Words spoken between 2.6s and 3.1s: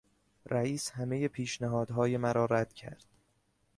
کرد.